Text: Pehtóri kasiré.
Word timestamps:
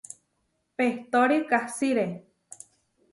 Pehtóri 0.77 1.37
kasiré. 1.51 2.07